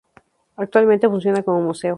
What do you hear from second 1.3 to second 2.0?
como museo.